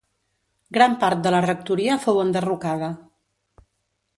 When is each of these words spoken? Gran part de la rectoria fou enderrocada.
Gran 0.77 0.95
part 1.03 1.21
de 1.27 1.33
la 1.35 1.43
rectoria 1.47 1.99
fou 2.07 2.23
enderrocada. 2.25 2.91